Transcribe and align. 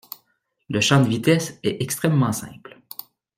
le 0.67 0.81
champ 0.81 0.99
de 0.99 1.07
vitesse 1.07 1.59
est 1.61 1.79
extrêmement 1.83 2.31
simple 2.31 2.81